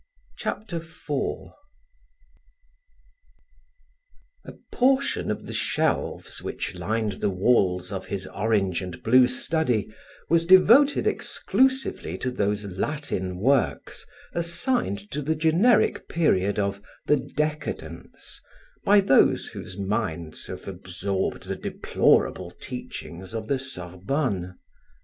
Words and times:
Chapter 0.35 0.79
4 0.79 1.53
A 4.45 4.53
portion 4.71 5.29
of 5.29 5.45
the 5.45 5.53
shelves 5.53 6.41
which 6.41 6.73
lined 6.73 7.11
the 7.21 7.29
walls 7.29 7.91
of 7.91 8.07
his 8.07 8.25
orange 8.25 8.81
and 8.81 9.03
blue 9.03 9.27
study 9.27 9.93
was 10.27 10.47
devoted 10.47 11.05
exclusively 11.05 12.17
to 12.17 12.31
those 12.31 12.65
Latin 12.65 13.37
works 13.37 14.03
assigned 14.33 15.11
to 15.11 15.21
the 15.21 15.35
generic 15.35 16.07
period 16.09 16.57
of 16.57 16.81
"The 17.05 17.17
Decadence" 17.17 18.41
by 18.83 19.01
those 19.01 19.49
whose 19.49 19.77
minds 19.77 20.47
have 20.47 20.67
absorbed 20.67 21.43
the 21.47 21.55
deplorable 21.55 22.49
teachings 22.59 23.35
of 23.35 23.47
the 23.47 23.59
Sorbonne. 23.59 24.57